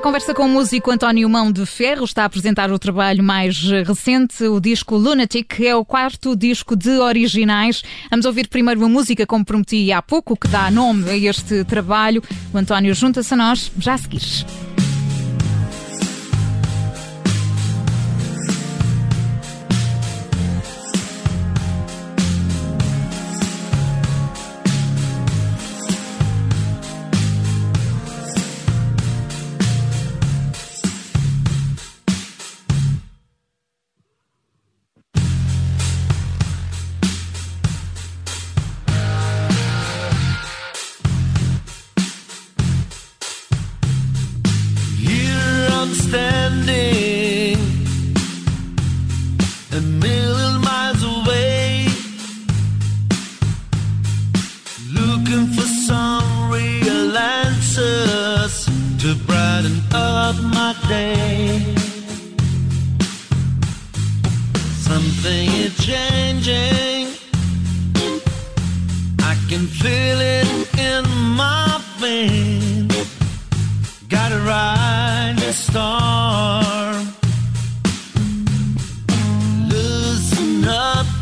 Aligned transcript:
à 0.00 0.02
conversa 0.02 0.32
com 0.32 0.46
o 0.46 0.48
músico 0.48 0.90
António 0.90 1.28
Mão 1.28 1.52
de 1.52 1.66
Ferro. 1.66 2.06
Está 2.06 2.22
a 2.22 2.24
apresentar 2.24 2.72
o 2.72 2.78
trabalho 2.78 3.22
mais 3.22 3.60
recente, 3.86 4.42
o 4.44 4.58
disco 4.58 4.96
Lunatic, 4.96 5.56
que 5.56 5.66
é 5.66 5.76
o 5.76 5.84
quarto 5.84 6.34
disco 6.34 6.74
de 6.74 6.88
originais. 6.98 7.82
Vamos 8.08 8.24
ouvir 8.24 8.48
primeiro 8.48 8.80
uma 8.80 8.88
música, 8.88 9.26
como 9.26 9.44
prometi 9.44 9.92
há 9.92 10.00
pouco, 10.00 10.38
que 10.38 10.48
dá 10.48 10.70
nome 10.70 11.10
a 11.10 11.16
este 11.18 11.64
trabalho. 11.64 12.22
O 12.50 12.56
António 12.56 12.94
junta-se 12.94 13.34
a 13.34 13.36
nós 13.36 13.70
já 13.78 13.92
a 13.92 13.98
seguir. 13.98 14.69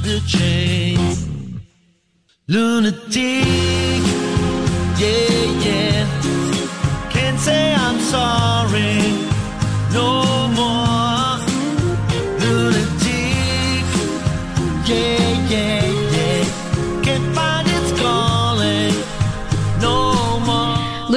The 0.09 0.21
chains. 0.27 1.29
Lunatic. 2.49 4.03
Yeah, 5.03 5.45
yeah. 5.67 7.11
Can't 7.11 7.39
say 7.39 7.75
I'm 7.75 8.01
sorry. 8.01 8.38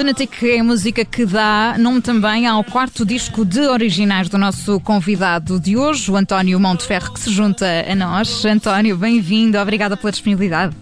Lunatic 0.02 0.42
é 0.42 0.60
a 0.60 0.64
música 0.64 1.06
que 1.06 1.28
dá 1.28 1.76
nome 1.78 2.02
também 2.02 2.48
ao 2.48 2.64
quarto 2.64 3.06
disco 3.06 3.46
de 3.46 3.60
originais 3.60 4.28
do 4.28 4.36
nosso 4.36 4.80
convidado 4.80 5.60
de 5.60 5.78
hoje, 5.78 6.10
o 6.10 6.16
António 6.16 6.60
Monteferro, 6.60 7.14
que 7.14 7.20
se 7.20 7.30
junta 7.30 7.68
a 7.88 7.94
nós. 7.94 8.44
António, 8.44 8.98
bem-vindo, 8.98 9.60
obrigada 9.60 9.96
pela 9.96 10.12
disponibilidade. 10.12 10.76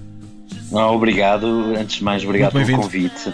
Ah, 0.73 0.89
obrigado, 0.89 1.75
antes 1.77 1.97
de 1.97 2.03
mais, 2.05 2.23
obrigado 2.23 2.53
pelo 2.53 2.81
convite. 2.81 3.33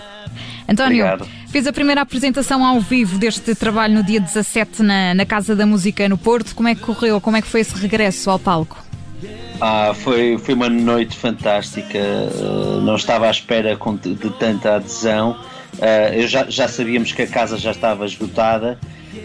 António, 0.67 1.05
Obrigado. 1.05 1.29
fez 1.51 1.67
a 1.67 1.71
primeira 1.71 2.01
apresentação 2.01 2.65
ao 2.65 2.79
vivo 2.79 3.19
deste 3.19 3.53
trabalho 3.53 3.93
no 3.93 4.03
dia 4.03 4.19
17 4.19 4.81
na, 4.81 5.13
na 5.13 5.23
Casa 5.23 5.55
da 5.55 5.67
Música 5.67 6.09
no 6.09 6.17
Porto. 6.17 6.55
Como 6.55 6.67
é 6.67 6.73
que 6.73 6.81
correu? 6.81 7.21
Como 7.21 7.37
é 7.37 7.43
que 7.43 7.47
foi 7.47 7.61
esse 7.61 7.75
regresso 7.79 8.31
ao 8.31 8.39
palco? 8.39 8.83
Ah, 9.61 9.93
foi, 9.93 10.39
foi 10.39 10.55
uma 10.55 10.67
noite 10.67 11.15
fantástica, 11.15 11.99
ah, 11.99 12.81
não 12.81 12.95
estava 12.95 13.27
à 13.27 13.29
espera 13.29 13.77
de 14.01 14.29
tanta 14.39 14.77
adesão. 14.77 15.37
Ah, 15.81 16.13
eu 16.13 16.27
já, 16.27 16.45
já 16.49 16.67
sabíamos 16.67 17.11
que 17.11 17.21
a 17.21 17.27
casa 17.27 17.57
já 17.57 17.71
estava 17.71 18.05
esgotada, 18.05 18.79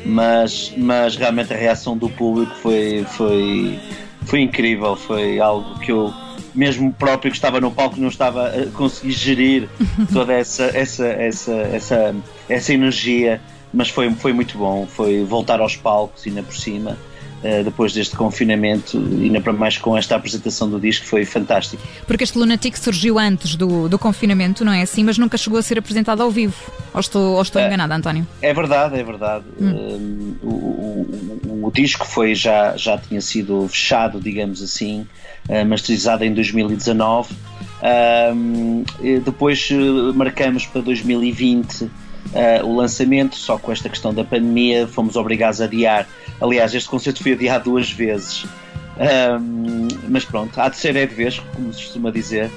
mas, 0.04 0.72
mas 0.76 1.16
realmente 1.16 1.52
a 1.52 1.56
reação 1.56 1.96
do 1.96 2.08
público 2.08 2.54
foi, 2.56 3.04
foi, 3.16 3.78
foi 4.22 4.40
incrível. 4.40 4.96
Foi 4.96 5.40
algo 5.40 5.78
que 5.80 5.92
eu, 5.92 6.12
mesmo 6.54 6.92
próprio 6.92 7.30
que 7.30 7.36
estava 7.36 7.60
no 7.60 7.70
palco, 7.70 8.00
não 8.00 8.08
estava 8.08 8.48
a 8.48 8.66
conseguir 8.72 9.12
gerir 9.12 9.68
toda 10.12 10.32
essa, 10.32 10.64
essa, 10.64 11.06
essa, 11.06 11.52
essa, 11.52 12.14
essa 12.48 12.72
energia. 12.72 13.40
Mas 13.72 13.88
foi, 13.88 14.12
foi 14.14 14.32
muito 14.32 14.58
bom, 14.58 14.84
foi 14.86 15.22
voltar 15.22 15.60
aos 15.60 15.76
palcos 15.76 16.26
ainda 16.26 16.42
por 16.42 16.56
cima. 16.56 16.98
Uh, 17.42 17.64
depois 17.64 17.94
deste 17.94 18.14
confinamento, 18.16 18.98
ainda 18.98 19.40
para 19.40 19.54
mais 19.54 19.78
com 19.78 19.96
esta 19.96 20.14
apresentação 20.14 20.68
do 20.68 20.78
disco, 20.78 21.06
foi 21.06 21.24
fantástico. 21.24 21.82
Porque 22.06 22.22
este 22.22 22.36
Lunatic 22.36 22.76
surgiu 22.76 23.18
antes 23.18 23.56
do, 23.56 23.88
do 23.88 23.98
confinamento, 23.98 24.62
não 24.62 24.72
é 24.72 24.82
assim? 24.82 25.02
Mas 25.02 25.16
nunca 25.16 25.38
chegou 25.38 25.58
a 25.58 25.62
ser 25.62 25.78
apresentado 25.78 26.22
ao 26.22 26.30
vivo. 26.30 26.54
Ou 26.92 27.00
estou, 27.00 27.36
ou 27.36 27.40
estou 27.42 27.62
É. 27.62 27.66
enganada, 27.66 27.94
António? 27.96 28.26
É 28.42 28.52
verdade, 28.52 28.98
é 29.00 29.02
verdade. 29.02 29.44
Um, 29.58 30.34
o, 30.42 30.48
o- 30.48 31.40
o- 31.46 31.66
o 31.68 31.70
disco 31.72 32.06
foi 32.06 32.34
já, 32.34 32.76
já 32.76 32.98
tinha 32.98 33.22
sido 33.22 33.66
fechado, 33.68 34.20
digamos 34.20 34.62
assim, 34.62 35.06
uh, 35.48 35.64
masterizado 35.66 36.22
em 36.24 36.34
2019. 36.34 37.34
Um, 37.82 38.84
e 39.02 39.18
depois 39.18 39.68
marcamos 40.14 40.66
para 40.66 40.82
2020 40.82 41.90
uh, 42.34 42.66
o 42.66 42.76
lançamento, 42.76 43.36
só 43.36 43.58
com 43.58 43.72
esta 43.72 43.88
questão 43.88 44.12
da 44.12 44.25
pandemia 44.25 44.86
fomos 44.86 45.16
obrigados 45.16 45.60
a 45.60 45.64
adiar. 45.64 46.06
Aliás, 46.41 46.75
este 46.75 46.88
concerto 46.88 47.22
foi 47.22 47.32
adiado 47.32 47.64
duas 47.64 47.91
vezes. 47.91 48.47
Um, 49.00 49.88
mas 50.08 50.25
pronto, 50.25 50.60
há 50.60 50.69
de 50.69 50.76
ser 50.76 50.94
é 50.97 51.06
de 51.06 51.14
vez, 51.14 51.38
como 51.38 51.72
se 51.72 51.84
costuma 51.84 52.10
dizer. 52.10 52.50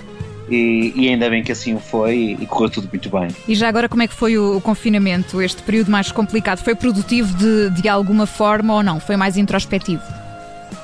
E, 0.50 0.91
e 0.96 1.07
ainda 1.07 1.29
bem 1.29 1.41
que 1.41 1.53
assim 1.53 1.79
foi 1.79 2.38
e 2.40 2.46
correu 2.46 2.69
tudo 2.69 2.90
muito 2.91 3.09
bem. 3.09 3.29
E 3.47 3.56
já 3.56 3.69
agora, 3.69 3.88
como 3.88 4.03
é 4.03 4.07
que 4.07 4.13
foi 4.13 4.38
o, 4.38 4.57
o 4.57 4.62
confinamento, 4.62 5.41
este 5.41 5.63
período 5.63 5.90
mais 5.90 6.12
complicado? 6.12 6.59
Foi 6.59 6.75
produtivo 6.75 7.34
de, 7.38 7.69
de 7.81 7.88
alguma 7.88 8.25
forma 8.25 8.73
ou 8.73 8.84
não? 8.84 9.00
Foi 9.00 9.16
mais 9.16 9.38
introspectivo? 9.38 10.03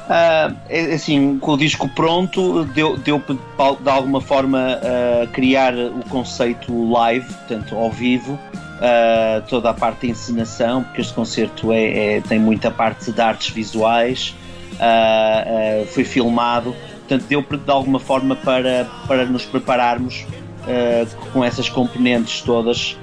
É- 0.10 0.94
assim, 0.94 1.38
com 1.38 1.52
o 1.52 1.58
disco 1.58 1.88
pronto, 1.90 2.66
deu, 2.66 2.98
deu 2.98 3.20
de 3.20 3.34
de 3.84 3.90
alguma 3.90 4.20
forma 4.20 4.80
a 4.82 5.28
criar 5.28 5.76
o 5.76 6.04
conceito 6.10 6.92
live, 6.92 7.26
portanto, 7.26 7.76
ao 7.76 7.92
vivo, 7.92 8.40
ah, 8.82 9.42
toda 9.48 9.70
a 9.70 9.74
parte 9.74 10.02
de 10.02 10.12
encenação, 10.12 10.84
porque 10.84 11.02
este 11.02 11.14
concerto 11.14 11.72
é, 11.72 12.18
é- 12.18 12.22
tem 12.22 12.40
muita 12.40 12.72
parte 12.72 13.12
de 13.12 13.22
artes 13.22 13.50
visuais, 13.50 14.36
ah, 14.80 15.44
foi 15.94 16.04
filmado, 16.04 16.76
portanto, 17.00 17.26
deu 17.28 17.42
de 17.42 17.72
alguma 17.72 18.00
forma 18.00 18.36
para, 18.36 18.88
para 19.08 19.26
nos 19.26 19.46
prepararmos 19.46 20.26
com 21.34 21.44
essas 21.44 21.68
componentes 21.68 22.42
todas. 22.42 22.96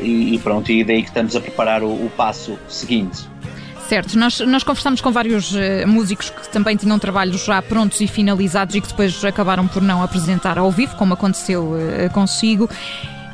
e, 0.00 0.34
e 0.34 0.38
pronto, 0.42 0.72
e 0.72 0.82
daí 0.82 1.02
que 1.02 1.08
estamos 1.08 1.36
a 1.36 1.40
preparar 1.40 1.82
o, 1.82 1.88
o 1.88 2.10
passo 2.16 2.58
seguinte. 2.66 3.32
Certo, 3.92 4.18
nós, 4.18 4.40
nós 4.40 4.62
conversámos 4.62 5.02
com 5.02 5.12
vários 5.12 5.54
eh, 5.54 5.84
músicos 5.84 6.30
que 6.30 6.48
também 6.48 6.76
tinham 6.76 6.98
trabalhos 6.98 7.44
já 7.44 7.60
prontos 7.60 8.00
e 8.00 8.06
finalizados 8.06 8.74
e 8.74 8.80
que 8.80 8.88
depois 8.88 9.22
acabaram 9.22 9.68
por 9.68 9.82
não 9.82 10.02
apresentar 10.02 10.56
ao 10.56 10.70
vivo, 10.70 10.96
como 10.96 11.12
aconteceu 11.12 11.76
eh, 11.78 12.08
consigo. 12.08 12.70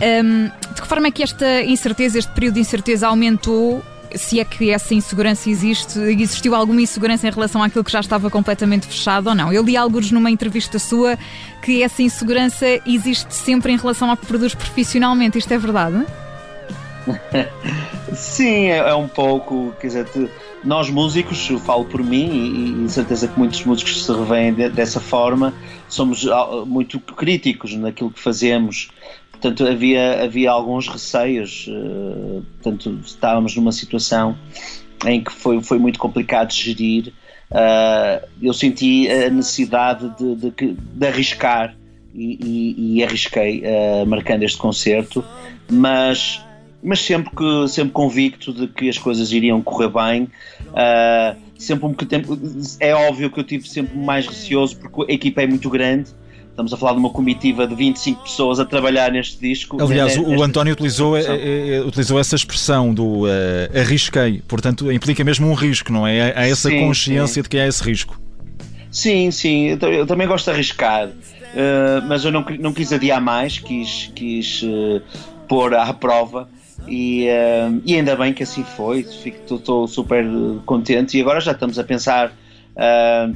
Ahm, 0.00 0.50
de 0.75 0.81
que 0.82 0.86
forma 0.88 1.09
é 1.09 1.10
que 1.10 1.22
esta 1.22 1.62
incerteza, 1.62 2.19
este 2.19 2.32
período 2.32 2.54
de 2.54 2.60
incerteza 2.60 3.09
aumentou? 3.09 3.82
Se 4.14 4.41
é 4.41 4.44
que 4.44 4.70
essa 4.70 4.94
insegurança 4.94 5.50
existe, 5.50 5.98
existiu 5.98 6.54
alguma 6.54 6.81
insegurança 6.81 7.28
em 7.28 7.31
relação 7.31 7.62
àquilo 7.62 7.84
que 7.84 7.92
já 7.92 8.00
estava 8.00 8.31
completamente 8.31 8.86
fechado 8.86 9.28
ou 9.28 9.34
não? 9.34 9.53
Eu 9.53 9.62
li 9.62 9.76
alguns 9.76 10.10
numa 10.10 10.31
entrevista 10.31 10.78
sua 10.78 11.19
que 11.62 11.83
essa 11.83 12.03
insegurança 12.03 12.65
existe 12.86 13.34
sempre 13.34 13.71
em 13.72 13.77
relação 13.77 14.09
ao 14.09 14.16
que 14.16 14.24
produz 14.24 14.54
profissionalmente. 14.54 15.36
Isto 15.36 15.53
é 15.53 15.59
verdade? 15.59 16.06
Sim, 18.15 18.68
é, 18.68 18.78
é 18.78 18.94
um 18.94 19.09
pouco, 19.09 19.74
quer 19.80 19.89
dizer, 19.89 20.06
nós 20.65 20.89
músicos, 20.91 21.47
falo 21.65 21.84
por 21.84 22.03
mim 22.03 22.30
e, 22.80 22.84
e 22.84 22.89
certeza 22.89 23.28
que 23.28 23.39
muitos 23.39 23.65
músicos 23.65 24.04
se 24.04 24.12
revêem 24.12 24.54
de- 24.54 24.68
dessa 24.71 25.01
forma, 25.01 25.53
somos 25.89 26.27
ah, 26.27 26.65
muito 26.66 26.98
críticos 27.01 27.74
naquilo 27.74 28.10
que 28.10 28.21
fazemos. 28.21 28.89
Portanto, 29.41 29.67
havia, 29.67 30.25
havia 30.25 30.51
alguns 30.51 30.89
receios, 30.89 31.67
eh, 31.69 32.41
portanto, 32.61 32.99
estávamos 33.05 33.55
numa 33.55 33.71
situação 33.71 34.37
em 35.07 35.23
que 35.23 35.31
foi, 35.33 35.63
foi 35.63 35.79
muito 35.79 35.99
complicado 35.99 36.53
gerir. 36.53 37.13
Ah, 37.53 38.21
eu 38.43 38.53
senti 38.53 39.09
a 39.09 39.31
necessidade 39.31 40.11
de, 40.19 40.35
de 40.35 40.77
de 40.77 41.07
arriscar 41.07 41.75
e, 42.15 42.39
e- 42.45 42.97
e 42.99 43.05
arrisquei 43.05 43.63
ah, 43.65 44.05
marcando 44.07 44.43
este 44.43 44.59
concerto, 44.59 45.25
mas 45.71 46.41
mas 46.83 47.01
sempre 47.01 47.31
que 47.35 47.69
sempre 47.69 47.93
convicto 47.93 48.53
de 48.53 48.67
que 48.69 48.89
as 48.89 48.99
coisas 48.99 49.33
iriam 49.33 49.63
correr 49.63 49.89
bem. 49.89 50.29
Sempre 51.59 51.87
um 51.87 51.91
bocadinho, 51.91 52.39
é 52.79 52.95
óbvio 52.95 53.31
que 53.31 53.41
eu 53.41 53.45
tive 53.45 53.69
sempre 53.69 53.97
mais 53.99 54.27
receoso 54.29 54.77
porque 54.77 55.11
a 55.11 55.15
equipa 55.15 55.43
é 55.43 55.47
muito 55.47 55.69
grande, 55.69 56.11
Estamos 56.59 56.72
a 56.72 56.77
falar 56.77 56.95
de 56.95 56.99
uma 56.99 57.10
comitiva 57.10 57.69
de 57.69 57.75
25 57.77 58.25
pessoas 58.25 58.59
a 58.59 58.65
trabalhar 58.65 59.13
neste 59.13 59.39
disco. 59.39 59.81
Aliás, 59.81 60.16
nesta- 60.16 60.22
o 60.27 60.31
nesta- 60.31 60.45
António 60.45 60.72
utilizou, 60.72 61.16
eh, 61.16 61.81
utilizou 61.87 62.19
essa 62.19 62.34
expressão 62.34 62.93
do 62.93 63.28
eh, 63.28 63.71
arrisquei, 63.81 64.43
portanto 64.49 64.91
implica 64.91 65.22
mesmo 65.22 65.47
um 65.49 65.55
risco, 65.55 65.93
não 65.93 66.05
é? 66.05 66.33
Há 66.37 66.49
essa 66.49 66.69
Sim, 66.69 66.81
consciência 66.81 67.34
sim. 67.34 67.43
de 67.43 67.49
que 67.49 67.57
há 67.60 67.69
esse 67.69 67.81
risco. 67.84 68.21
Sim, 68.91 69.31
sim, 69.31 69.78
eu, 69.81 69.89
eu 69.93 70.05
também 70.05 70.27
gosto 70.27 70.47
de 70.47 70.51
arriscar, 70.51 71.09
eh, 71.55 72.03
mas 72.09 72.25
eu 72.25 72.33
não, 72.33 72.45
não 72.59 72.72
quis 72.72 72.93
adiar 72.93 73.21
mais, 73.21 73.61
quis, 73.61 74.11
quis 74.13 74.61
eh, 74.65 75.01
pôr 75.47 75.72
à 75.77 75.95
prova 75.95 76.49
e, 76.89 77.28
eh, 77.28 77.71
e 77.87 77.95
ainda 77.95 78.16
bem 78.16 78.33
que 78.33 78.43
assim 78.43 78.65
foi, 78.65 79.07
estou 79.47 79.87
super 79.87 80.27
contente 80.66 81.16
e 81.16 81.21
agora 81.21 81.41
já 81.41 81.53
estamos 81.53 81.78
a 81.78 81.84
pensar 81.84 82.33
eh, 82.75 83.28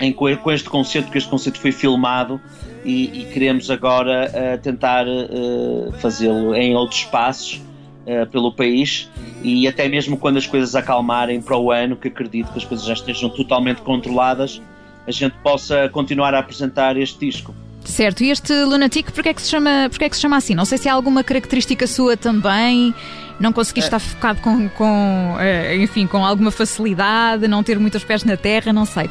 em, 0.00 0.12
co- 0.12 0.34
com 0.38 0.50
este 0.50 0.68
concerto, 0.68 1.06
porque 1.06 1.18
este 1.18 1.30
concerto 1.30 1.60
foi 1.60 1.72
filmado 1.72 2.40
e, 2.84 3.20
e 3.20 3.24
queremos 3.32 3.70
agora 3.70 4.30
eh, 4.32 4.56
tentar 4.56 5.06
eh, 5.06 5.90
fazê-lo 6.00 6.54
em 6.54 6.74
outros 6.74 7.00
espaços 7.00 7.60
eh, 8.06 8.24
pelo 8.24 8.50
país 8.52 9.08
e 9.42 9.68
até 9.68 9.88
mesmo 9.88 10.16
quando 10.16 10.38
as 10.38 10.46
coisas 10.46 10.74
acalmarem 10.74 11.40
para 11.42 11.56
o 11.58 11.70
ano, 11.70 11.96
que 11.96 12.08
acredito 12.08 12.50
que 12.52 12.58
as 12.58 12.64
coisas 12.64 12.86
já 12.86 12.94
estejam 12.94 13.28
totalmente 13.30 13.82
controladas, 13.82 14.60
a 15.06 15.10
gente 15.10 15.34
possa 15.42 15.88
continuar 15.90 16.34
a 16.34 16.38
apresentar 16.38 16.96
este 16.96 17.26
disco. 17.26 17.54
Certo, 17.84 18.22
e 18.22 18.30
este 18.30 18.52
Lunatic, 18.64 19.10
porquê 19.10 19.30
é 19.30 19.34
que 19.34 19.42
se 19.42 19.48
chama, 19.50 19.86
porquê 19.88 20.04
é 20.04 20.08
que 20.08 20.14
se 20.16 20.22
chama 20.22 20.36
assim? 20.36 20.54
Não 20.54 20.64
sei 20.64 20.78
se 20.78 20.88
há 20.88 20.92
alguma 20.92 21.24
característica 21.24 21.86
sua 21.86 22.16
também, 22.16 22.94
não 23.40 23.52
conseguir 23.52 23.80
estar 23.80 23.98
focado 23.98 24.40
com, 24.42 24.68
com 24.70 25.36
enfim, 25.82 26.06
com 26.06 26.24
alguma 26.24 26.50
facilidade, 26.50 27.48
não 27.48 27.62
ter 27.62 27.78
muitos 27.78 28.04
pés 28.04 28.22
na 28.22 28.36
terra, 28.36 28.72
não 28.72 28.84
sei. 28.84 29.08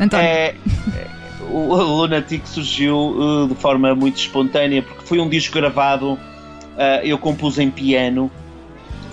António, 0.00 0.26
É, 0.26 0.54
o 1.50 1.74
Lunatic 1.76 2.46
surgiu 2.46 2.96
uh, 2.96 3.48
de 3.48 3.54
forma 3.54 3.94
muito 3.94 4.16
espontânea 4.16 4.82
porque 4.82 5.04
foi 5.04 5.20
um 5.20 5.28
disco 5.28 5.54
gravado, 5.54 6.12
uh, 6.14 6.18
eu 7.04 7.18
compus 7.18 7.58
em 7.58 7.70
piano 7.70 8.30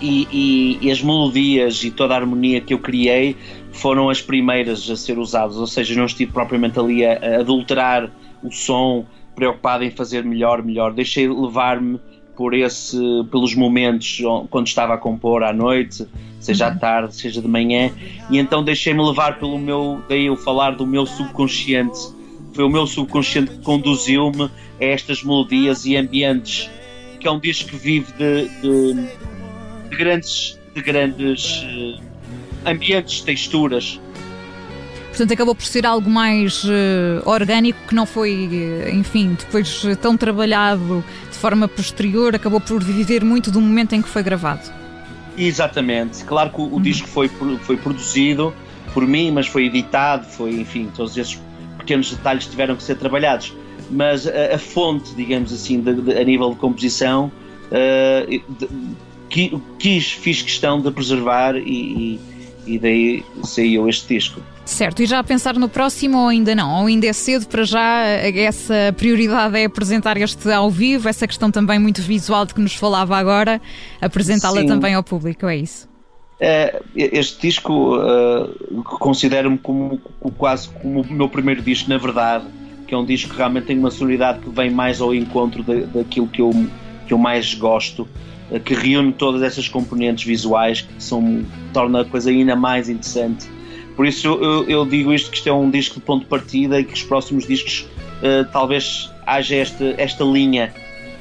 e, 0.01 0.27
e- 0.31 0.77
e 0.87 0.91
as 0.91 1.01
melodias 1.01 1.83
e 1.83 1.91
toda 1.91 2.13
a 2.13 2.17
harmonia 2.17 2.61
que 2.61 2.73
eu 2.73 2.79
criei 2.79 3.35
foram 3.71 4.09
as 4.09 4.21
primeiras 4.21 4.89
a 4.89 4.95
ser 4.95 5.17
usadas, 5.19 5.57
ou 5.57 5.67
seja, 5.67 5.95
não 5.95 6.05
estive 6.05 6.31
propriamente 6.31 6.79
ali 6.79 7.05
a, 7.05 7.13
a 7.19 7.39
adulterar 7.41 8.09
o 8.43 8.51
som, 8.51 9.05
preocupado 9.35 9.83
em 9.83 9.91
fazer 9.91 10.23
melhor, 10.23 10.63
melhor. 10.63 10.93
Deixei 10.93 11.27
levar-me 11.27 11.99
por 12.37 12.53
esse, 12.53 12.95
pelos 13.31 13.55
momentos 13.55 14.21
quando 14.51 14.67
estava 14.67 14.93
a 14.93 14.97
compor 14.97 15.43
à 15.43 15.51
noite, 15.51 16.05
seja 16.39 16.67
à 16.67 16.75
tarde, 16.75 17.15
seja 17.15 17.41
de 17.41 17.47
manhã, 17.47 17.91
e 18.29 18.37
então 18.37 18.63
deixei-me 18.63 19.03
levar 19.03 19.39
pelo 19.39 19.57
meu, 19.57 19.99
daí 20.07 20.27
eu 20.27 20.37
falar 20.37 20.71
do 20.75 20.85
meu 20.85 21.05
subconsciente. 21.05 21.97
Foi 22.53 22.63
o 22.63 22.69
meu 22.69 22.85
subconsciente 22.87 23.51
que 23.51 23.59
conduziu-me 23.63 24.43
a 24.79 24.85
estas 24.85 25.23
melodias 25.23 25.85
e 25.85 25.97
ambientes, 25.97 26.69
que 27.19 27.27
é 27.27 27.31
um 27.31 27.39
disco 27.39 27.69
que 27.71 27.75
vive 27.75 28.11
de, 28.13 28.47
de- 28.61 29.07
de 29.89 29.97
grandes, 29.97 30.59
de 30.75 30.81
grandes 30.81 31.63
eh, 31.65 32.69
ambientes, 32.71 33.21
texturas. 33.21 33.99
portanto 35.09 35.33
acabou 35.33 35.55
por 35.55 35.65
ser 35.65 35.85
algo 35.85 36.09
mais 36.09 36.63
eh, 36.65 37.21
orgânico 37.25 37.79
que 37.87 37.95
não 37.95 38.05
foi, 38.05 38.49
eh, 38.85 38.91
enfim, 38.93 39.35
depois 39.39 39.81
tão 40.01 40.15
trabalhado 40.17 41.03
de 41.37 41.41
forma 41.41 41.67
posterior, 41.67 42.33
acabou 42.33 42.59
por 42.59 42.83
viver 42.83 43.23
muito 43.23 43.51
do 43.51 43.61
momento 43.61 43.93
em 43.93 44.01
que 44.01 44.09
foi 44.09 44.23
gravado. 44.23 44.61
Exatamente. 45.37 46.23
Claro 46.23 46.49
que 46.49 46.59
o, 46.59 46.75
o 46.75 46.81
disco 46.81 47.07
foi, 47.07 47.29
foi 47.61 47.77
produzido 47.77 48.51
por 48.91 49.05
mim, 49.05 49.29
mas 49.29 49.45
foi 49.45 49.65
editado, 49.67 50.25
foi, 50.25 50.59
enfim, 50.59 50.89
todos 50.95 51.15
esses 51.15 51.39
pequenos 51.77 52.09
detalhes 52.09 52.47
tiveram 52.47 52.75
que 52.75 52.81
ser 52.81 52.95
trabalhados. 52.95 53.53
Mas 53.91 54.25
a, 54.25 54.55
a 54.55 54.57
fonte, 54.57 55.13
digamos 55.13 55.53
assim, 55.53 55.79
de- 55.79 56.01
de- 56.01 56.17
a 56.17 56.23
nível 56.23 56.49
de 56.49 56.55
composição, 56.55 57.31
eh, 57.71 58.39
de- 58.49 58.69
qui- 59.29 59.61
quis, 59.77 60.11
fiz 60.11 60.41
questão 60.41 60.81
de 60.81 60.89
preservar 60.89 61.55
e, 61.55 61.61
e, 61.69 62.19
e 62.65 62.79
daí 62.79 63.23
saiu 63.43 63.87
este 63.87 64.15
disco. 64.15 64.41
Certo, 64.67 65.01
e 65.01 65.05
já 65.05 65.19
a 65.19 65.23
pensar 65.23 65.55
no 65.55 65.69
próximo 65.69 66.17
ou 66.17 66.27
ainda 66.27 66.53
não? 66.53 66.81
Ou 66.81 66.87
ainda 66.87 67.07
é 67.07 67.13
cedo 67.13 67.47
para 67.47 67.63
já 67.63 68.03
essa 68.03 68.93
prioridade 68.97 69.57
é 69.57 69.63
apresentar 69.63 70.17
este 70.17 70.51
ao 70.51 70.69
vivo, 70.69 71.07
essa 71.07 71.25
questão 71.25 71.49
também 71.49 71.79
muito 71.79 72.01
visual 72.01 72.45
de 72.45 72.53
que 72.53 72.59
nos 72.59 72.75
falava 72.75 73.17
agora, 73.17 73.61
apresentá-la 74.01 74.65
também 74.65 74.93
ao 74.93 75.01
público, 75.01 75.47
é 75.47 75.55
isso? 75.55 75.87
Eh, 76.39 76.81
este 76.95 77.47
disco 77.47 77.97
eh, 77.97 78.49
considero-me 78.99 79.57
como, 79.57 79.99
quase 80.37 80.69
como 80.69 81.01
o 81.01 81.13
meu 81.13 81.29
primeiro 81.29 81.61
disco, 81.61 81.89
na 81.89 81.97
verdade, 81.97 82.45
que 82.85 82.93
é 82.93 82.97
um 82.97 83.05
disco 83.05 83.31
que 83.31 83.37
realmente 83.37 83.67
tem 83.67 83.79
uma 83.79 83.89
sonoridade 83.89 84.39
que 84.39 84.49
vem 84.49 84.69
mais 84.69 84.99
ao 84.99 85.15
encontro 85.15 85.63
da, 85.63 85.75
daquilo 85.85 86.27
que 86.27 86.41
eu, 86.41 86.51
que 87.07 87.13
eu 87.13 87.17
mais 87.17 87.53
gosto, 87.53 88.05
eh, 88.51 88.59
que 88.59 88.73
reúne 88.73 89.13
todas 89.13 89.41
essas 89.41 89.69
componentes 89.69 90.25
visuais 90.25 90.81
que 90.81 91.01
são, 91.01 91.45
torna 91.71 92.01
a 92.01 92.05
coisa 92.05 92.29
ainda 92.29 92.55
mais 92.55 92.89
interessante. 92.89 93.56
Por 93.97 94.05
isso 94.05 94.27
eu, 94.27 94.69
eu- 94.69 94.85
digo 94.85 95.11
isto 95.13 95.29
que 95.31 95.38
isto 95.38 95.49
é 95.49 95.51
um 95.53 95.69
disco 95.69 95.95
de 95.95 96.01
ponto 96.01 96.21
de 96.21 96.27
partida 96.29 96.79
e 96.79 96.83
que 96.85 96.94
os 96.94 97.03
próximos 97.03 97.45
discos 97.45 97.85
eh, 98.23 98.45
talvez 98.53 99.09
haja 99.25 99.55
esta, 99.55 99.83
esta 99.97 100.23
linha. 100.23 100.73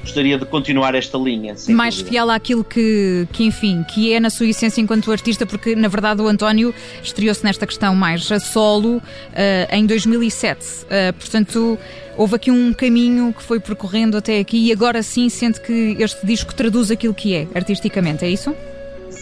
Gostaria 0.02 0.38
de 0.38 0.44
continuar 0.46 0.94
esta 0.94 1.18
linha. 1.18 1.56
mais 1.70 1.96
dúvida. 1.96 2.10
fiel 2.10 2.30
àquilo 2.30 2.62
que, 2.62 3.26
que, 3.32 3.42
enfim, 3.42 3.82
que 3.92 4.12
é 4.12 4.20
na 4.20 4.30
sua 4.30 4.46
essência 4.46 4.80
enquanto 4.80 5.10
artista, 5.10 5.44
porque 5.44 5.74
na 5.74 5.88
verdade 5.88 6.22
o 6.22 6.28
António 6.28 6.72
estreou-se 7.02 7.42
nesta 7.42 7.66
questão 7.66 7.92
mais 7.96 8.30
a 8.30 8.38
solo 8.38 9.02
eh, 9.34 9.66
em 9.72 9.84
2007. 9.84 10.86
Eh, 10.88 11.10
portanto, 11.10 11.76
houve 12.16 12.36
aqui 12.36 12.52
um 12.52 12.72
caminho 12.72 13.32
que 13.36 13.42
foi 13.42 13.58
percorrendo 13.58 14.16
até 14.16 14.38
aqui 14.38 14.68
e 14.68 14.72
agora 14.72 15.02
sim 15.02 15.28
sente 15.28 15.60
que 15.60 15.96
este 15.98 16.24
disco 16.24 16.54
traduz 16.54 16.90
aquilo 16.92 17.12
que 17.14 17.34
é 17.34 17.48
artisticamente, 17.52 18.24
é 18.24 18.28
isso? 18.28 18.54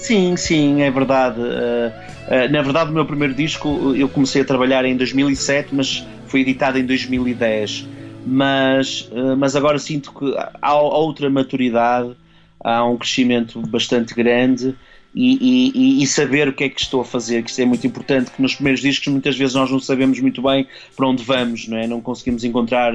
Sim, 0.04 0.36
sim, 0.36 0.82
é 0.82 0.90
verdade. 0.90 1.40
Uh, 1.40 1.88
uh, 2.28 2.52
na 2.52 2.60
verdade, 2.60 2.90
o 2.90 2.92
meu 2.92 3.06
primeiro 3.06 3.32
disco 3.32 3.70
uh, 3.70 3.96
eu 3.96 4.06
comecei 4.06 4.42
a 4.42 4.44
trabalhar 4.44 4.84
em 4.84 4.94
2007, 4.98 5.74
mas 5.74 6.06
foi 6.26 6.40
editado 6.42 6.78
em 6.78 6.84
2010. 6.84 7.88
Mas, 8.26 9.08
uh, 9.10 9.34
mas 9.38 9.56
agora 9.56 9.78
sinto 9.78 10.12
que 10.12 10.26
há, 10.60 10.74
outra 10.74 11.30
maturidade, 11.30 12.14
há 12.62 12.84
um 12.84 12.98
crescimento 12.98 13.58
bastante 13.62 14.14
grande 14.14 14.74
e, 15.14 15.38
e- 15.40 15.72
e- 15.74 16.02
e 16.02 16.06
saber 16.06 16.48
o 16.48 16.52
que 16.52 16.64
é 16.64 16.68
que 16.68 16.82
estou 16.82 17.00
a 17.00 17.04
fazer, 17.06 17.42
que 17.42 17.48
isso 17.50 17.62
é 17.62 17.64
muito 17.64 17.86
importante, 17.86 18.30
que 18.30 18.42
nos 18.42 18.54
primeiros 18.54 18.82
discos 18.82 19.08
muitas 19.08 19.34
vezes 19.38 19.54
nós 19.54 19.70
não 19.70 19.80
sabemos 19.80 20.20
muito 20.20 20.42
bem 20.42 20.68
para 20.94 21.08
onde 21.08 21.24
vamos, 21.24 21.66
não 21.66 21.78
é? 21.78 21.86
Não 21.86 22.02
conseguimos 22.02 22.44
encontrar 22.44 22.92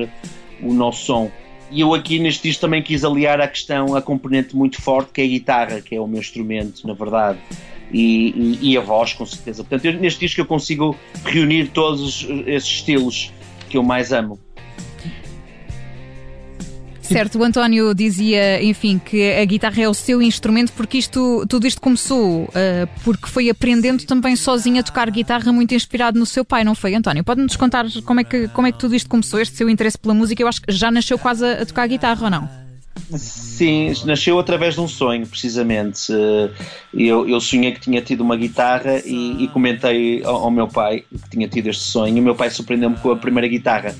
o 0.61 0.73
nosso 0.75 1.05
som. 1.07 1.31
E 1.71 1.81
eu 1.81 1.93
aqui 1.93 2.17
neste 2.19 2.43
disco 2.43 2.61
também 2.61 2.81
quis 2.81 3.03
aliar 3.03 3.39
a 3.39 3.47
questão, 3.47 3.95
a 3.95 4.01
componente 4.01 4.55
muito 4.55 4.81
forte 4.81 5.11
que 5.13 5.21
é 5.21 5.23
a 5.23 5.27
guitarra, 5.27 5.81
que 5.81 5.95
é 5.95 6.01
o 6.01 6.07
meu 6.07 6.19
instrumento, 6.19 6.87
na 6.87 6.93
verdade, 6.93 7.37
e, 7.91 8.57
e- 8.61 8.71
e 8.71 8.77
a 8.77 8.81
voz, 8.81 9.13
com 9.13 9.25
certeza. 9.25 9.63
Portanto, 9.63 9.85
eu- 9.85 9.99
neste 9.99 10.19
disco 10.19 10.41
eu 10.41 10.45
consigo 10.45 10.95
reunir 11.25 11.67
todos 11.69 12.25
esses 12.47 12.69
estilos 12.69 13.31
que 13.69 13.77
eu 13.77 13.83
mais 13.83 14.11
amo. 14.11 14.39
Certo, 17.11 17.39
o 17.39 17.43
António 17.43 17.93
dizia, 17.93 18.63
enfim, 18.63 19.01
que 19.03 19.33
a 19.33 19.43
guitarra 19.45 19.81
é 19.81 19.89
o 19.89 19.93
seu 19.93 20.21
instrumento, 20.21 20.71
porque 20.73 20.97
isto, 20.97 21.45
tudo 21.49 21.65
isto 21.65 21.81
começou 21.81 22.47
ah, 22.53 22.87
porque 23.03 23.27
foi 23.27 23.49
aprendendo 23.49 24.05
também 24.05 24.35
sozinho 24.35 24.79
a 24.79 24.83
tocar 24.83 25.09
guitarra, 25.09 25.51
muito 25.51 25.73
inspirado 25.73 26.19
no 26.19 26.25
seu 26.25 26.45
pai, 26.45 26.63
não 26.63 26.75
foi, 26.75 26.93
António? 26.93 27.23
Pode-nos 27.23 27.55
contar 27.55 27.85
como 28.05 28.19
é, 28.19 28.23
que, 28.23 28.47
como 28.49 28.67
é 28.67 28.71
que 28.71 28.77
tudo 28.77 28.95
isto 28.95 29.09
começou, 29.09 29.39
este 29.39 29.55
seu 29.57 29.69
interesse 29.69 29.97
pela 29.97 30.13
música? 30.13 30.41
Eu 30.41 30.47
acho 30.47 30.61
que 30.61 30.71
já 30.71 30.91
nasceu 30.91 31.17
quase 31.17 31.45
a, 31.45 31.61
a 31.61 31.65
tocar 31.65 31.87
guitarra, 31.87 32.25
ou 32.25 32.29
não? 32.29 32.49
Sim, 33.17 33.91
nasceu 34.05 34.37
através 34.37 34.75
de 34.75 34.81
um 34.81 34.87
sonho, 34.87 35.25
precisamente. 35.25 36.13
Eh, 36.13 36.49
Eu, 36.93 37.27
eu 37.27 37.39
sonhei 37.39 37.71
que 37.71 37.79
tinha 37.79 38.01
tido 38.01 38.21
uma 38.21 38.35
guitarra 38.35 39.01
e, 39.05 39.43
e 39.43 39.47
comentei 39.47 40.23
ao, 40.23 40.35
ao 40.35 40.51
meu 40.51 40.67
pai 40.67 41.03
que 41.09 41.29
tinha 41.29 41.47
tido 41.47 41.69
este 41.69 41.83
sonho. 41.83 42.17
E 42.17 42.19
o 42.19 42.23
meu 42.23 42.35
pai 42.35 42.49
surpreendeu-me 42.49 42.97
com 42.97 43.11
a 43.11 43.15
primeira 43.15 43.47
guitarra. 43.47 43.95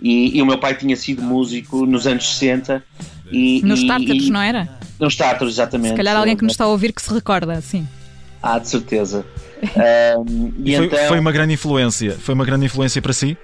E, 0.00 0.36
e 0.38 0.42
o 0.42 0.46
meu 0.46 0.58
pai 0.58 0.74
tinha 0.74 0.96
sido 0.96 1.22
músico 1.22 1.84
nos 1.86 2.06
anos 2.06 2.28
60. 2.36 2.82
E, 3.30 3.60
Nos 3.64 3.80
e- 3.80 3.86
Tártaros, 3.86 4.24
e- 4.24 4.30
não 4.30 4.40
era? 4.40 4.68
Nos 4.98 5.16
Tártaros, 5.16 5.54
exatamente. 5.54 5.90
Se 5.90 5.96
calhar 5.96 6.16
alguém 6.16 6.36
que 6.36 6.42
nos 6.44 6.52
está 6.52 6.64
a 6.64 6.68
ouvir 6.68 6.92
que 6.92 7.02
se 7.02 7.12
recorda, 7.12 7.60
sim. 7.60 7.86
Ah, 8.42 8.58
de 8.58 8.68
certeza. 8.68 9.24
Ahm, 9.76 10.52
e 10.64 10.76
Foi, 10.76 10.86
então, 10.86 11.08
foi 11.08 11.18
uma 11.18 11.32
grande 11.32 11.54
influência. 11.54 12.12
Foi 12.18 12.34
uma 12.34 12.44
grande 12.44 12.66
influência 12.66 13.02
para 13.02 13.12
si? 13.12 13.36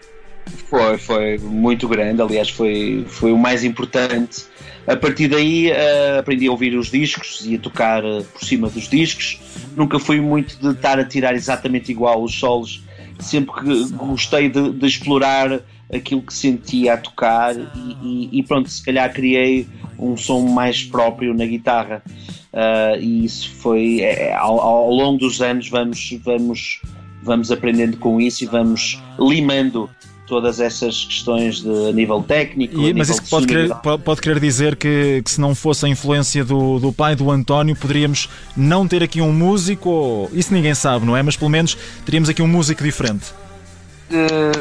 Foi, 0.69 0.99
foi 0.99 1.39
muito 1.39 1.89
grande, 1.89 2.21
aliás, 2.23 2.51
foi, 2.51 3.05
foi 3.09 3.33
o 3.33 3.39
mais 3.39 3.65
importante. 3.65 4.45
A 4.87 4.95
partir 4.95 5.29
daí 5.29 5.71
eh, 5.71 6.19
aprendi 6.19 6.47
a 6.47 6.51
ouvir 6.51 6.77
os 6.77 6.91
discos 6.91 7.41
e 7.45 7.55
a 7.55 7.59
tocar 7.59 8.05
eh, 8.05 8.23
por 8.33 8.45
cima 8.45 8.69
dos 8.69 8.87
discos. 8.89 9.41
Nunca 9.75 9.99
fui 9.99 10.21
muito 10.21 10.59
de 10.61 10.69
estar 10.77 10.99
a 10.99 11.05
tirar 11.05 11.35
exatamente 11.35 11.91
igual 11.91 12.23
os 12.23 12.35
solos. 12.39 12.83
Sempre 13.19 13.55
que 13.61 13.89
gostei 13.93 14.49
de, 14.51 14.71
de 14.73 14.87
explorar 14.87 15.61
aquilo 15.93 16.23
que 16.23 16.33
sentia 16.35 16.95
a 16.95 16.97
tocar 16.97 17.55
e, 17.57 17.67
e- 18.03 18.29
e 18.39 18.43
pronto, 18.43 18.69
se 18.71 18.83
calhar 18.85 19.13
criei 19.13 19.67
um 19.99 20.17
som 20.17 20.41
mais 20.43 20.83
próprio 20.83 21.33
na 21.35 21.47
guitarra. 21.47 22.03
Ah, 22.53 22.97
e 22.99 23.25
isso 23.25 23.51
foi 23.57 24.01
é, 24.01 24.29
é, 24.29 24.35
ao, 24.35 24.61
ao 24.61 24.91
longo 24.91 25.19
dos 25.19 25.41
anos 25.43 25.69
vamos, 25.69 26.19
vamos, 26.25 26.81
vamos 27.23 27.51
aprendendo 27.51 27.97
com 27.97 28.21
isso 28.21 28.45
e 28.45 28.47
vamos 28.47 29.01
limando 29.19 29.91
todas 30.27 30.59
essas 30.59 31.05
questões 31.05 31.61
de 31.61 31.89
a 31.89 31.93
nível 31.93 32.23
técnico. 32.23 32.81
E- 32.81 32.91
a 32.91 32.95
mas 32.95 33.09
nível 33.09 33.13
isso 33.13 33.23
de 33.25 33.31
pode 33.31 33.47
querer, 33.47 33.75
pode 34.05 34.21
querer 34.23 34.41
dizer 34.41 34.75
que, 34.77 35.21
que 35.23 35.31
se 35.31 35.41
não 35.41 35.55
fosse 35.55 35.85
a 35.85 35.89
influência 35.89 36.45
do, 36.45 36.79
do 36.79 36.93
pai 36.93 37.15
do 37.15 37.31
António, 37.31 37.77
poderíamos 37.77 38.29
não 38.57 38.89
ter 38.89 39.03
aqui 39.03 39.21
um 39.21 39.33
músico, 39.33 39.91
ou, 39.91 40.31
isso 40.33 40.53
ninguém 40.55 40.75
sabe, 40.75 41.05
não 41.05 41.17
é? 41.17 41.23
Mas 41.23 41.37
pelo 41.37 41.51
menos 41.51 41.77
teríamos 42.07 42.29
aqui 42.29 42.41
um 42.41 42.49
músico 42.49 42.83
diferente. 42.83 43.27
Eh, 44.11 44.53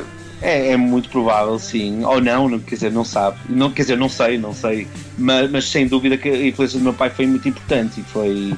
É, 0.43 0.73
é 0.73 0.77
muito 0.77 1.09
provável, 1.09 1.57
sim. 1.57 2.03
Ou 2.03 2.19
não, 2.19 2.49
não, 2.49 2.59
quer 2.59 2.75
dizer, 2.75 2.91
não 2.91 3.05
sabe. 3.05 3.37
Não, 3.47 3.71
quer 3.71 3.83
dizer, 3.83 3.97
não 3.97 4.09
sei, 4.09 4.37
não 4.37 4.53
sei. 4.53 4.87
Mas, 5.17 5.49
mas 5.49 5.65
sem 5.69 5.87
dúvida 5.87 6.17
que 6.17 6.27
a 6.27 6.47
influência 6.47 6.77
do 6.77 6.83
meu 6.83 6.93
pai 6.93 7.09
foi 7.09 7.25
muito 7.25 7.47
importante 7.47 8.01
e 8.01 8.03
foi. 8.03 8.53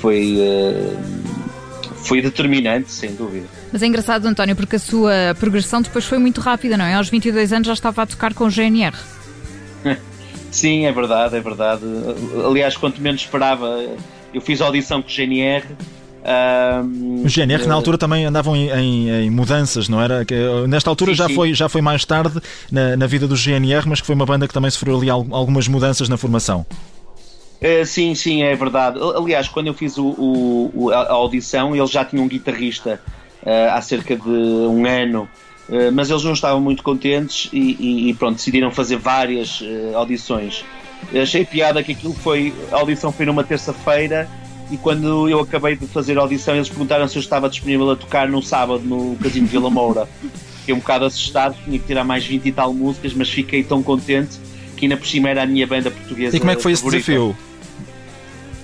Foi. 0.00 0.38
eh, 0.40 0.96
foi 2.04 2.22
determinante, 2.22 2.90
sem 2.90 3.14
dúvida. 3.14 3.46
Mas 3.70 3.82
é 3.82 3.86
engraçado, 3.86 4.24
António, 4.24 4.56
porque 4.56 4.76
a 4.76 4.78
sua 4.78 5.12
progressão 5.38 5.82
depois 5.82 6.06
foi 6.06 6.16
muito 6.16 6.40
rápida, 6.40 6.78
não 6.78 6.86
é? 6.86 6.94
Aos 6.94 7.10
22 7.10 7.52
anos 7.52 7.66
já 7.66 7.74
estava 7.74 8.02
a 8.02 8.06
tocar 8.06 8.32
com 8.32 8.44
o 8.44 8.50
GNR. 8.50 8.96
Sim, 10.50 10.86
é 10.86 10.92
verdade, 10.92 11.36
é 11.36 11.40
verdade. 11.40 11.82
Aliás, 12.46 12.74
quanto 12.74 13.02
menos 13.02 13.20
esperava, 13.20 13.84
eu 14.32 14.40
fiz 14.40 14.62
audição 14.62 15.02
com 15.02 15.08
o 15.08 15.12
GNR. 15.12 15.66
O 17.24 17.28
GNR 17.28 17.66
na 17.66 17.74
altura 17.74 17.96
também 17.98 18.24
andavam 18.24 18.54
em, 18.54 18.68
em- 18.70 19.10
em 19.26 19.30
mudanças, 19.30 19.88
não 19.88 20.00
era? 20.00 20.24
Nesta 20.68 20.90
altura 20.90 21.12
Sim, 21.12 21.16
já, 21.16 21.26
sim. 21.26 21.34
Foi, 21.34 21.54
já 21.54 21.68
foi 21.68 21.80
mais 21.80 22.04
tarde 22.04 22.40
na, 22.70 22.96
na 22.96 23.06
vida 23.06 23.26
do 23.26 23.34
GNR, 23.36 23.88
mas 23.88 24.00
que 24.00 24.06
foi 24.06 24.14
uma 24.14 24.26
banda 24.26 24.46
que 24.46 24.54
também 24.54 24.70
sofreu 24.70 24.96
ali 24.96 25.08
al- 25.10 25.26
algumas 25.30 25.66
mudanças 25.68 26.08
na 26.08 26.16
formação. 26.16 26.64
Eh, 27.60 27.84
sim, 27.84 28.14
sim, 28.14 28.42
é 28.42 28.54
verdade. 28.54 28.98
Aliás, 29.16 29.48
quando 29.48 29.66
eu 29.66 29.74
fiz 29.74 29.98
o, 29.98 30.70
o- 30.74 30.90
a 30.92 31.12
audição, 31.12 31.74
eles 31.74 31.90
já 31.90 32.04
tinham 32.04 32.24
um 32.24 32.28
guitarrista 32.28 33.00
eh, 33.44 33.68
há 33.70 33.80
cerca 33.80 34.14
de 34.16 34.28
um 34.28 34.86
ano, 34.86 35.28
eh, 35.70 35.90
mas 35.90 36.08
eles 36.10 36.22
não 36.22 36.32
estavam 36.34 36.60
muito 36.60 36.82
contentes 36.82 37.48
e, 37.52 37.58
e- 37.80 38.10
e 38.10 38.14
pronto, 38.14 38.36
decidiram 38.36 38.70
fazer 38.70 38.96
várias 38.96 39.60
audições. 39.94 40.64
Achei 41.20 41.44
piada 41.44 41.82
que 41.82 41.92
aquilo 41.92 42.14
foi. 42.14 42.52
A 42.72 42.76
audição 42.76 43.10
foi 43.12 43.24
numa 43.26 43.42
terça-feira 43.44 44.28
e 44.70 44.76
quando 44.76 45.28
eu 45.28 45.40
acabei 45.40 45.76
de 45.76 45.86
fazer 45.86 46.18
a 46.18 46.22
audição, 46.22 46.54
eles 46.54 46.68
perguntaram 46.68 47.06
se 47.08 47.16
eu 47.16 47.20
estava 47.20 47.48
disponível 47.48 47.90
a 47.90 47.96
tocar 47.96 48.28
no 48.28 48.42
sábado 48.42 48.82
no 48.84 49.16
Casino 49.16 49.46
de 49.46 49.52
Vila 49.52 49.70
Moura. 49.70 50.08
Fiquei 50.60 50.74
um 50.74 50.78
bocado 50.78 51.04
assustado, 51.06 51.56
tinha 51.64 51.78
que 51.78 51.86
tirar 51.86 52.04
mais 52.04 52.24
20 52.26 52.46
e 52.46 52.52
tal 52.52 52.72
músicas, 52.74 53.14
mas 53.14 53.28
fiquei 53.30 53.62
tão 53.62 53.82
contente 53.82 54.38
que 54.76 54.84
ainda 54.84 54.96
por 54.96 55.06
cima 55.06 55.28
era 55.30 55.42
a 55.42 55.46
minha 55.46 55.66
banda 55.66 55.90
portuguesa. 55.90 56.36
E 56.36 56.40
como 56.40 56.50
é 56.52 56.56
que 56.56 56.62
foi 56.62 56.72
esse 56.72 56.82
favorita. 56.82 57.10
desafio? 57.10 57.36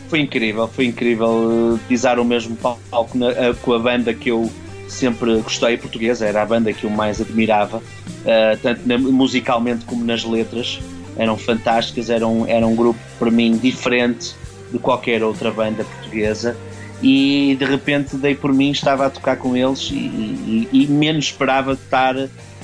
Foi 0.08 0.20
incrível, 0.20 0.68
foi 0.68 0.84
incrível 0.84 1.74
eh, 1.76 1.80
pisar 1.88 2.18
o 2.18 2.24
mesmo 2.24 2.56
palco 2.56 3.16
na- 3.16 3.30
eh, 3.30 3.54
com 3.62 3.72
a 3.72 3.78
banda 3.78 4.12
que 4.12 4.30
eu 4.30 4.50
sempre 4.86 5.38
gostei, 5.38 5.76
portuguesa, 5.78 6.26
era 6.26 6.42
a 6.42 6.46
banda 6.46 6.72
que 6.72 6.84
eu 6.84 6.90
mais 6.90 7.20
admirava, 7.20 7.82
eh, 8.26 8.56
tanto 8.62 8.86
na- 8.86 8.98
musicalmente 8.98 9.84
como 9.86 10.04
nas 10.04 10.22
letras, 10.24 10.78
eram 11.16 11.36
fantásticas, 11.38 12.10
era 12.10 12.26
um, 12.28 12.46
era 12.46 12.66
um 12.66 12.76
grupo 12.76 13.00
para 13.18 13.30
mim 13.30 13.56
diferente 13.56 14.34
de 14.74 14.78
qualquer 14.80 15.22
outra 15.22 15.50
banda 15.50 15.84
portuguesa 15.84 16.54
e 17.02 17.56
de 17.58 17.64
repente 17.64 18.16
dei 18.16 18.34
por 18.34 18.52
mim, 18.52 18.70
estava 18.70 19.06
a 19.06 19.10
tocar 19.10 19.36
com 19.36 19.56
eles 19.56 19.88
e, 19.90 19.94
e- 19.94 20.68
e 20.72 20.86
menos 20.86 21.26
esperava 21.26 21.72
estar 21.72 22.14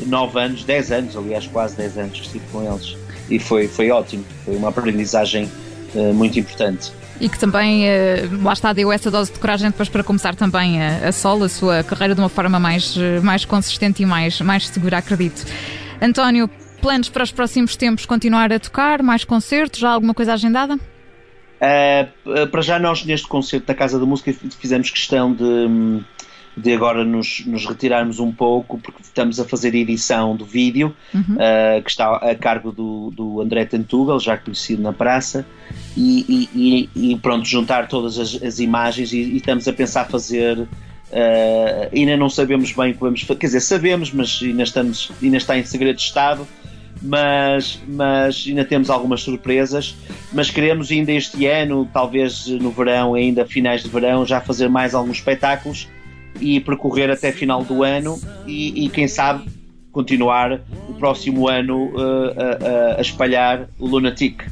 9 0.06 0.38
anos, 0.40 0.64
10 0.64 0.92
anos, 0.92 1.16
aliás 1.16 1.46
quase 1.46 1.76
10 1.76 1.96
anos 1.98 2.18
que 2.20 2.26
estive 2.26 2.44
com 2.52 2.62
eles 2.62 2.96
e 3.30 3.38
foi, 3.38 3.68
foi 3.68 3.90
ótimo, 3.90 4.24
foi 4.44 4.56
uma 4.56 4.68
aprendizagem 4.70 5.48
eh, 5.94 6.12
muito 6.12 6.38
importante. 6.38 6.92
E 7.20 7.28
que 7.28 7.38
também, 7.38 7.86
eh, 7.86 8.28
lá 8.42 8.52
está, 8.54 8.72
deu 8.72 8.90
essa 8.90 9.10
dose 9.10 9.30
de 9.32 9.38
coragem 9.38 9.68
depois 9.70 9.88
para 9.88 10.02
começar 10.02 10.34
também 10.34 10.82
a, 10.82 11.08
a 11.08 11.12
solo, 11.12 11.44
a 11.44 11.48
sua 11.48 11.84
carreira 11.84 12.14
de 12.14 12.20
uma 12.20 12.28
forma 12.30 12.58
mais, 12.58 12.96
eh, 12.96 13.20
mais 13.20 13.44
consistente 13.44 14.02
e 14.02 14.06
mais, 14.06 14.40
mais 14.40 14.66
segura, 14.68 14.98
acredito. 14.98 15.44
António, 16.00 16.48
planos 16.80 17.08
para 17.10 17.22
os 17.22 17.30
próximos 17.30 17.76
tempos 17.76 18.06
continuar 18.06 18.50
a 18.52 18.58
tocar? 18.58 19.02
Mais 19.02 19.22
concertos? 19.22 19.78
Já 19.80 19.90
alguma 19.90 20.14
coisa 20.14 20.32
agendada? 20.32 20.78
Uh, 21.60 22.46
para 22.48 22.62
já 22.62 22.78
nós 22.78 23.04
neste 23.04 23.26
concerto 23.28 23.66
da 23.66 23.74
Casa 23.74 23.98
da 23.98 24.06
Música 24.06 24.32
fizemos 24.58 24.88
questão 24.90 25.34
de, 25.34 26.00
de 26.56 26.72
agora 26.72 27.04
nos, 27.04 27.44
nos 27.46 27.66
retirarmos 27.66 28.18
um 28.18 28.32
pouco 28.32 28.78
porque 28.78 29.02
estamos 29.02 29.38
a 29.38 29.44
fazer 29.44 29.74
edição 29.74 30.34
do 30.34 30.46
vídeo 30.46 30.96
uh, 31.14 31.82
que 31.82 31.90
está 31.90 32.16
a 32.16 32.34
cargo 32.34 32.72
do, 32.72 33.10
do 33.10 33.40
André 33.42 33.66
Tentugal, 33.66 34.18
já 34.18 34.38
conhecido 34.38 34.80
na 34.82 34.92
praça 34.94 35.44
e, 35.94 36.48
e- 36.54 36.88
e- 36.96 37.12
e 37.12 37.16
pronto, 37.16 37.46
juntar 37.46 37.88
todas 37.88 38.18
as, 38.18 38.42
as 38.42 38.58
imagens 38.58 39.12
e, 39.12 39.18
e 39.18 39.36
estamos 39.36 39.68
a 39.68 39.72
pensar 39.74 40.06
fazer 40.08 40.58
uh, 40.60 40.66
ainda 41.94 42.16
não 42.16 42.30
sabemos 42.30 42.72
bem 42.72 42.92
o 42.92 42.94
que 42.94 43.00
vamos 43.00 43.20
fazer, 43.20 43.38
quer 43.38 43.46
dizer, 43.48 43.60
sabemos, 43.60 44.10
mas 44.12 44.40
ainda, 44.42 44.62
estamos, 44.62 45.12
ainda 45.22 45.36
está 45.36 45.58
em 45.58 45.64
segredo 45.64 45.96
de 45.96 46.02
Estado 46.02 46.48
mas, 47.02 47.80
mas 47.88 48.44
ainda 48.46 48.64
temos 48.64 48.90
algumas 48.90 49.22
surpresas. 49.22 49.94
Mas 50.32 50.50
queremos 50.50 50.90
ainda 50.90 51.12
este 51.12 51.46
ano, 51.46 51.88
talvez 51.92 52.46
no 52.46 52.70
verão, 52.70 53.14
ainda 53.14 53.44
finais 53.46 53.82
de 53.82 53.88
verão, 53.88 54.24
já 54.26 54.40
fazer 54.40 54.68
mais 54.68 54.94
alguns 54.94 55.16
espetáculos 55.18 55.88
e 56.40 56.60
percorrer 56.60 57.10
até 57.10 57.32
final 57.32 57.64
do 57.64 57.82
ano 57.82 58.20
e, 58.46 58.84
e 58.84 58.88
quem 58.88 59.08
sabe 59.08 59.44
continuar 59.92 60.60
o 60.88 60.94
próximo 60.94 61.48
ano 61.48 61.86
uh, 61.86 62.30
a, 62.36 62.94
a- 62.94 62.98
a 62.98 63.00
espalhar 63.00 63.68
o 63.78 63.86
Lunatic. 63.86 64.44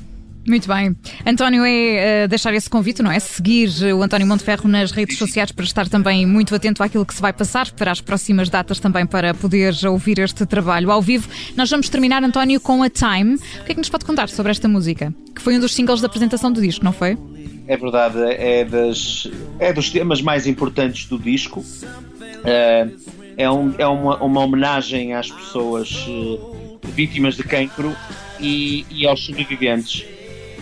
Muito 0.49 0.67
bem. 0.67 0.97
António, 1.27 1.63
é 1.65 2.23
eh, 2.25 2.29
deixar 2.29 2.55
esse 2.55 2.71
convite, 2.71 3.03
não 3.03 3.11
é? 3.13 3.19
Seguir 3.21 3.69
o 3.95 4.03
António 4.03 4.27
Monteferro 4.27 4.67
nas 4.67 4.91
redes 4.91 5.19
sociais 5.19 5.53
para 5.53 5.65
estar 5.65 5.89
também 5.89 6.25
muito 6.27 6.55
atento 6.55 6.83
àquilo 6.83 7.05
que 7.05 7.13
se 7.15 7.21
vai 7.21 7.33
passar, 7.35 7.71
para 7.73 7.93
as 7.93 8.01
próximas 8.01 8.49
datas 8.49 8.81
também 8.81 9.05
para 9.05 9.35
poder 9.35 9.75
ouvir 9.87 10.19
este 10.21 10.47
trabalho 10.47 10.91
ao 10.91 11.03
vivo. 11.03 11.29
Nós 11.55 11.69
vamos 11.71 11.89
terminar, 11.91 12.23
António, 12.25 12.61
com 12.61 12.83
a 12.83 12.89
Time. 12.89 13.35
O 13.35 13.65
que 13.65 13.73
é 13.73 13.75
que 13.75 13.77
nos 13.77 13.91
pode 13.91 14.05
contar 14.07 14.29
sobre 14.31 14.51
esta 14.51 14.67
música? 14.67 15.13
Que 15.35 15.43
foi 15.43 15.57
um 15.57 15.61
dos 15.61 15.75
singles 15.75 16.01
da 16.01 16.07
apresentação 16.07 16.51
do 16.51 16.61
disco, 16.63 16.83
não 16.85 16.93
foi? 16.93 17.19
É 17.67 17.77
verdade, 17.77 18.17
é, 18.23 18.65
das, 18.65 19.29
é 19.61 19.71
dos 19.73 19.91
temas 19.91 20.23
mais 20.23 20.47
importantes 20.47 21.05
do 21.07 21.19
disco. 21.19 21.63
Eh, 22.45 22.89
é 23.37 23.51
um- 23.51 23.75
é 23.77 23.87
uma, 23.87 24.17
uma 24.23 24.41
homenagem 24.41 25.13
às 25.15 25.31
pessoas 25.31 26.07
eh, 26.09 26.79
vítimas 26.95 27.35
de 27.37 27.43
cancro 27.43 27.95
e, 28.41 28.87
e 28.91 29.07
aos 29.07 29.25
sobreviventes. 29.27 30.05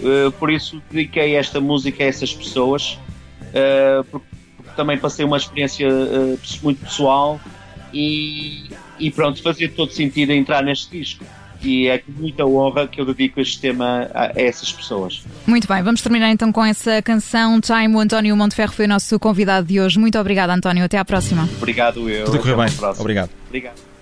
Eh, 0.02 0.30
por 0.38 0.50
isso 0.50 0.82
dediquei 0.90 1.36
esta 1.36 1.60
música 1.60 2.04
a 2.04 2.06
essas 2.06 2.32
pessoas, 2.32 2.98
eh, 3.52 4.02
porque, 4.10 4.26
porque 4.56 4.70
também 4.76 4.98
passei 4.98 5.24
uma 5.24 5.36
experiência 5.36 5.88
eh, 5.88 6.36
muito 6.62 6.84
pessoal 6.84 7.40
e, 7.92 8.68
e 8.98 9.10
pronto, 9.10 9.42
fazia 9.42 9.68
todo 9.68 9.92
sentido 9.92 10.32
entrar 10.32 10.62
neste 10.62 10.98
disco. 10.98 11.24
E 11.62 11.88
é 11.88 11.98
com 11.98 12.12
muita 12.12 12.44
honra 12.44 12.86
que 12.86 13.00
eu 13.00 13.06
dedico 13.06 13.40
este 13.40 13.58
tema 13.58 14.08
a, 14.14 14.26
a 14.26 14.32
essas 14.36 14.70
pessoas. 14.70 15.24
Muito 15.46 15.66
bem, 15.66 15.82
vamos 15.82 16.02
terminar 16.02 16.30
então 16.30 16.52
com 16.52 16.62
essa 16.62 17.00
canção 17.00 17.60
Time. 17.60 17.94
O 17.94 17.98
António 17.98 18.36
Monteferro 18.36 18.72
foi 18.72 18.84
o 18.84 18.88
nosso 18.88 19.18
convidado 19.18 19.66
de 19.66 19.80
hoje. 19.80 19.98
Muito 19.98 20.18
obrigada, 20.18 20.52
António. 20.52 20.84
Até 20.84 20.98
à 20.98 21.04
próxima. 21.04 21.48
Obrigado 21.56 22.10
eu. 22.10 22.26
Tudo 22.26 22.54
uma 22.54 22.66
bem. 22.66 22.74
Obrigado. 22.98 23.30
Obrigado. 23.46 23.95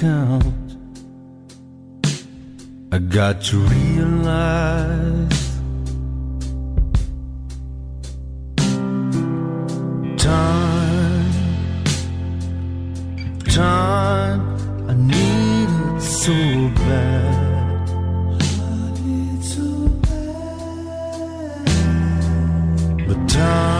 count. 0.00 0.44
I 2.90 2.98
got 2.98 3.42
to 3.48 3.58
realize 3.58 5.60
time, 10.16 11.84
time. 13.44 14.40
I 14.88 14.94
need 14.94 15.68
it 15.68 16.00
so 16.00 16.32
bad. 16.80 17.48
So 19.42 19.88
bad, 20.04 21.66
but 23.06 23.18
time. 23.28 23.79